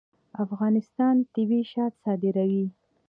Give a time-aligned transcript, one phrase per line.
[0.43, 2.65] افغانستان طبیعي شات صادروي